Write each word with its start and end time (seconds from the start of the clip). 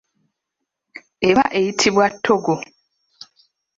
Eba 1.29 1.43
eyitibwa 1.57 2.05
ttoggo. 2.13 2.55